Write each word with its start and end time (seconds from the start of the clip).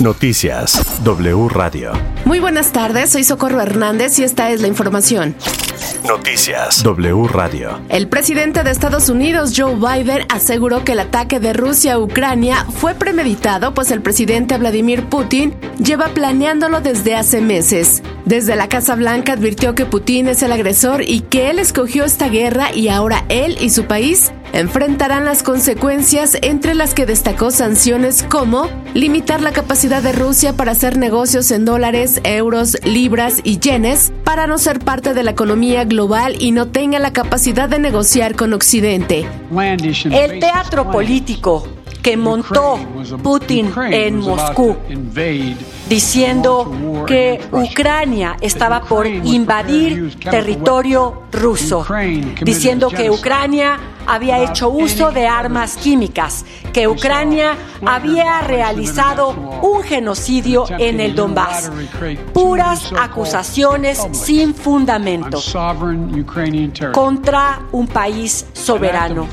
Noticias 0.00 0.80
W 1.04 1.48
Radio. 1.48 1.92
Muy 2.24 2.40
buenas 2.40 2.72
tardes, 2.72 3.10
soy 3.10 3.24
Socorro 3.24 3.60
Hernández 3.60 4.18
y 4.18 4.24
esta 4.24 4.50
es 4.50 4.60
la 4.60 4.68
información. 4.68 5.34
Noticias 6.06 6.82
W 6.82 7.28
Radio. 7.28 7.80
El 7.88 8.08
presidente 8.08 8.62
de 8.62 8.70
Estados 8.70 9.08
Unidos, 9.08 9.52
Joe 9.56 9.74
Biden, 9.74 10.26
aseguró 10.30 10.84
que 10.84 10.92
el 10.92 11.00
ataque 11.00 11.40
de 11.40 11.52
Rusia 11.52 11.94
a 11.94 11.98
Ucrania 11.98 12.64
fue 12.64 12.94
premeditado, 12.94 13.74
pues 13.74 13.90
el 13.90 14.00
presidente 14.00 14.56
Vladimir 14.56 15.04
Putin 15.04 15.54
lleva 15.78 16.08
planeándolo 16.08 16.80
desde 16.80 17.16
hace 17.16 17.40
meses. 17.40 18.02
Desde 18.24 18.56
la 18.56 18.68
Casa 18.68 18.94
Blanca 18.94 19.34
advirtió 19.34 19.74
que 19.74 19.86
Putin 19.86 20.28
es 20.28 20.42
el 20.42 20.52
agresor 20.52 21.02
y 21.02 21.20
que 21.20 21.50
él 21.50 21.58
escogió 21.58 22.04
esta 22.04 22.28
guerra 22.28 22.74
y 22.74 22.88
ahora 22.88 23.24
él 23.28 23.56
y 23.60 23.70
su 23.70 23.84
país 23.84 24.32
enfrentarán 24.52 25.24
las 25.24 25.42
consecuencias 25.42 26.36
entre 26.42 26.74
las 26.74 26.94
que 26.94 27.06
destacó 27.06 27.50
sanciones 27.50 28.24
como 28.24 28.68
limitar 28.94 29.40
la 29.40 29.52
capacidad 29.52 30.02
de 30.02 30.12
Rusia 30.12 30.54
para 30.54 30.72
hacer 30.72 30.96
negocios 30.96 31.50
en 31.50 31.64
dólares, 31.64 32.20
euros, 32.24 32.76
libras 32.84 33.40
y 33.44 33.58
yenes, 33.58 34.12
para 34.24 34.46
no 34.46 34.58
ser 34.58 34.80
parte 34.80 35.14
de 35.14 35.22
la 35.22 35.30
economía 35.32 35.84
global 35.84 36.36
y 36.38 36.52
no 36.52 36.68
tenga 36.68 36.98
la 36.98 37.12
capacidad 37.12 37.68
de 37.68 37.78
negociar 37.78 38.34
con 38.34 38.52
Occidente. 38.52 39.26
El 40.10 40.40
teatro 40.40 40.90
político 40.90 41.66
que 42.02 42.16
montó 42.16 42.78
Putin 43.22 43.72
en 43.90 44.20
Moscú, 44.20 44.76
diciendo 45.88 47.04
que 47.06 47.40
Ucrania 47.52 48.36
estaba 48.40 48.82
por 48.82 49.06
invadir 49.06 50.18
territorio 50.18 51.22
ruso, 51.32 51.86
diciendo 52.42 52.88
que 52.88 53.10
Ucrania 53.10 53.78
había 54.10 54.40
hecho 54.40 54.68
uso 54.70 55.12
de 55.12 55.28
armas 55.28 55.76
químicas, 55.76 56.44
que 56.72 56.88
Ucrania 56.88 57.56
había 57.86 58.40
realizado 58.40 59.30
un 59.62 59.82
genocidio 59.84 60.64
en 60.78 61.00
el 61.00 61.14
Donbass. 61.14 61.70
Puras 62.34 62.92
acusaciones 62.98 64.04
sin 64.10 64.52
fundamento 64.54 65.38
contra 66.92 67.60
un 67.70 67.86
país 67.86 68.46
soberano. 68.52 69.28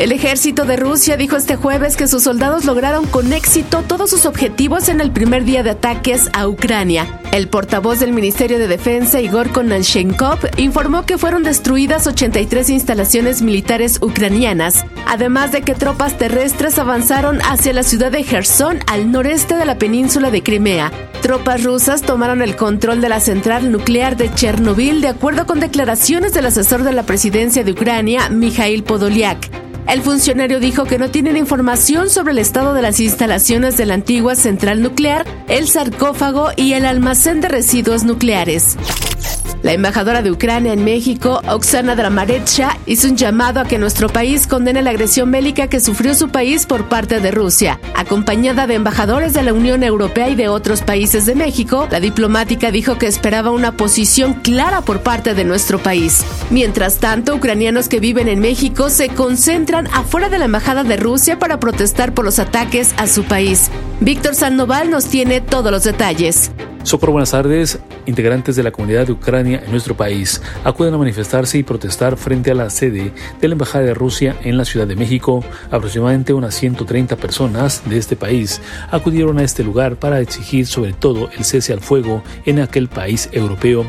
El 0.00 0.12
ejército 0.12 0.64
de 0.64 0.78
Rusia 0.78 1.18
dijo 1.18 1.36
este 1.36 1.56
jueves 1.56 1.94
que 1.94 2.08
sus 2.08 2.22
soldados 2.22 2.64
lograron 2.64 3.04
con 3.04 3.34
éxito 3.34 3.84
todos 3.86 4.08
sus 4.08 4.24
objetivos 4.24 4.88
en 4.88 5.02
el 5.02 5.10
primer 5.10 5.44
día 5.44 5.62
de 5.62 5.72
ataques 5.72 6.30
a 6.32 6.48
Ucrania. 6.48 7.20
El 7.32 7.48
portavoz 7.48 8.00
del 8.00 8.14
Ministerio 8.14 8.58
de 8.58 8.66
Defensa, 8.66 9.20
Igor 9.20 9.50
Konashenkov, 9.50 10.38
informó 10.56 11.04
que 11.04 11.18
fueron 11.18 11.42
destruidas 11.42 12.06
83 12.06 12.70
instalaciones 12.70 13.42
militares 13.42 13.98
ucranianas, 14.00 14.86
además 15.06 15.52
de 15.52 15.60
que 15.60 15.74
tropas 15.74 16.16
terrestres 16.16 16.78
avanzaron 16.78 17.38
hacia 17.42 17.74
la 17.74 17.82
ciudad 17.82 18.10
de 18.10 18.24
Gerson 18.24 18.78
al 18.86 19.12
noreste 19.12 19.56
de 19.56 19.66
la 19.66 19.76
península 19.76 20.30
de 20.30 20.42
Crimea. 20.42 20.90
Tropas 21.20 21.62
rusas 21.62 22.00
tomaron 22.00 22.40
el 22.40 22.56
control 22.56 23.02
de 23.02 23.10
la 23.10 23.20
central 23.20 23.70
nuclear 23.70 24.16
de 24.16 24.32
Chernobyl 24.32 25.02
de 25.02 25.08
acuerdo 25.08 25.44
con 25.44 25.60
declaraciones 25.60 26.32
del 26.32 26.46
asesor 26.46 26.84
de 26.84 26.94
la 26.94 27.02
presidencia 27.02 27.64
de 27.64 27.72
Ucrania, 27.72 28.30
Mikhail 28.30 28.82
Podolyak. 28.82 29.69
El 29.88 30.02
funcionario 30.02 30.60
dijo 30.60 30.84
que 30.84 30.98
no 30.98 31.10
tienen 31.10 31.36
información 31.36 32.10
sobre 32.10 32.32
el 32.32 32.38
estado 32.38 32.74
de 32.74 32.82
las 32.82 33.00
instalaciones 33.00 33.76
de 33.76 33.86
la 33.86 33.94
antigua 33.94 34.36
central 34.36 34.82
nuclear, 34.82 35.26
el 35.48 35.68
sarcófago 35.68 36.50
y 36.56 36.74
el 36.74 36.86
almacén 36.86 37.40
de 37.40 37.48
residuos 37.48 38.04
nucleares. 38.04 38.76
La 39.62 39.72
embajadora 39.72 40.22
de 40.22 40.30
Ucrania 40.30 40.72
en 40.72 40.84
México, 40.84 41.42
Oksana 41.46 41.94
Dramaretsha, 41.94 42.78
hizo 42.86 43.08
un 43.08 43.16
llamado 43.16 43.60
a 43.60 43.64
que 43.64 43.76
nuestro 43.76 44.08
país 44.08 44.46
condene 44.46 44.80
la 44.80 44.88
agresión 44.88 45.30
bélica 45.30 45.66
que 45.68 45.80
sufrió 45.80 46.14
su 46.14 46.30
país 46.30 46.64
por 46.64 46.88
parte 46.88 47.20
de 47.20 47.30
Rusia. 47.30 47.78
Acompañada 47.94 48.66
de 48.66 48.74
embajadores 48.74 49.34
de 49.34 49.42
la 49.42 49.52
Unión 49.52 49.82
Europea 49.82 50.30
y 50.30 50.34
de 50.34 50.48
otros 50.48 50.80
países 50.80 51.26
de 51.26 51.34
México, 51.34 51.86
la 51.90 52.00
diplomática 52.00 52.70
dijo 52.70 52.96
que 52.96 53.06
esperaba 53.06 53.50
una 53.50 53.72
posición 53.72 54.32
clara 54.32 54.80
por 54.80 55.00
parte 55.00 55.34
de 55.34 55.44
nuestro 55.44 55.78
país. 55.78 56.24
Mientras 56.48 56.96
tanto, 56.96 57.34
ucranianos 57.34 57.88
que 57.88 58.00
viven 58.00 58.28
en 58.28 58.40
México 58.40 58.88
se 58.88 59.10
concentran 59.10 59.88
afuera 59.88 60.30
de 60.30 60.38
la 60.38 60.46
embajada 60.46 60.84
de 60.84 60.96
Rusia 60.96 61.38
para 61.38 61.60
protestar 61.60 62.14
por 62.14 62.24
los 62.24 62.38
ataques 62.38 62.94
a 62.96 63.06
su 63.06 63.24
país. 63.24 63.70
Víctor 64.00 64.34
Sandoval 64.34 64.90
nos 64.90 65.04
tiene 65.04 65.42
todos 65.42 65.70
los 65.70 65.84
detalles. 65.84 66.50
Socorro, 66.82 67.12
buenas 67.12 67.32
tardes. 67.32 67.78
Integrantes 68.10 68.56
de 68.56 68.64
la 68.64 68.72
comunidad 68.72 69.06
de 69.06 69.12
Ucrania 69.12 69.62
en 69.64 69.70
nuestro 69.70 69.96
país 69.96 70.42
acuden 70.64 70.92
a 70.92 70.98
manifestarse 70.98 71.58
y 71.58 71.62
protestar 71.62 72.16
frente 72.16 72.50
a 72.50 72.56
la 72.56 72.68
sede 72.68 73.12
de 73.40 73.48
la 73.48 73.52
Embajada 73.52 73.84
de 73.84 73.94
Rusia 73.94 74.36
en 74.42 74.56
la 74.56 74.64
Ciudad 74.64 74.88
de 74.88 74.96
México. 74.96 75.44
Aproximadamente 75.70 76.32
unas 76.32 76.56
130 76.56 77.14
personas 77.14 77.82
de 77.88 77.98
este 77.98 78.16
país 78.16 78.60
acudieron 78.90 79.38
a 79.38 79.44
este 79.44 79.62
lugar 79.62 79.94
para 79.94 80.18
exigir 80.18 80.66
sobre 80.66 80.92
todo 80.92 81.30
el 81.38 81.44
cese 81.44 81.72
al 81.72 81.78
fuego 81.78 82.24
en 82.46 82.58
aquel 82.58 82.88
país 82.88 83.28
europeo. 83.30 83.86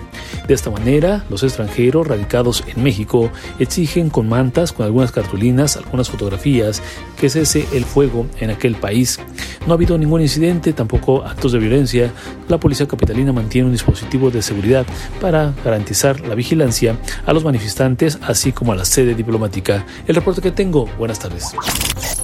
De 0.47 0.53
esta 0.53 0.69
manera, 0.69 1.25
los 1.31 1.41
extranjeros 1.41 2.05
radicados 2.07 2.63
en 2.67 2.83
México 2.83 3.31
exigen 3.57 4.11
con 4.11 4.29
mantas, 4.29 4.71
con 4.71 4.85
algunas 4.85 5.11
cartulinas, 5.11 5.77
algunas 5.77 6.11
fotografías, 6.11 6.83
que 7.19 7.27
cese 7.27 7.65
el 7.73 7.85
fuego 7.85 8.27
en 8.39 8.51
aquel 8.51 8.75
país. 8.75 9.19
No 9.66 9.73
ha 9.73 9.75
habido 9.75 9.97
ningún 9.97 10.22
incidente, 10.22 10.73
tampoco 10.73 11.23
actos 11.23 11.51
de 11.51 11.59
violencia. 11.59 12.11
La 12.47 12.59
policía 12.59 12.88
capitalina 12.88 13.31
mantiene 13.31 13.67
un 13.67 13.72
dispositivo 13.72 14.31
de 14.31 14.41
seguridad 14.41 14.85
para 15.19 15.53
garantizar 15.63 16.19
la 16.22 16.33
vigilancia 16.35 16.97
a 17.25 17.33
los 17.33 17.44
manifestantes, 17.44 18.19
así 18.22 18.51
como 18.51 18.72
a 18.72 18.75
la 18.75 18.85
sede 18.85 19.16
diplomática. 19.16 19.85
El 20.07 20.16
reporte 20.16 20.41
que 20.41 20.51
tengo. 20.51 20.85
Buenas 20.97 21.19
tardes. 21.19 21.53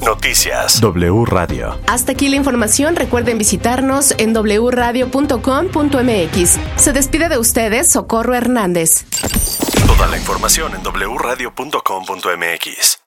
Noticias 0.04 0.82
W 0.82 1.26
Radio. 1.26 1.78
Hasta 1.88 2.14
aquí 2.14 2.30
la 2.30 2.38
información. 2.38 2.96
Recuerden 2.96 3.38
visitarnos 3.38 4.16
en 4.18 4.34
wradio.com.mx. 4.34 6.60
Se 6.76 6.94
despide 6.94 7.30
de 7.30 7.38
ustedes 7.38 7.90
Socorro 7.90 8.34
Hernández. 8.34 9.06
Toda 9.86 10.08
la 10.08 10.18
información 10.18 10.72
en 10.76 10.82
wradio.com.mx. 10.84 13.07